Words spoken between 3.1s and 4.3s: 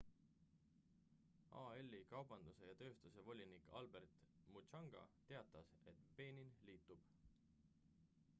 volinik albert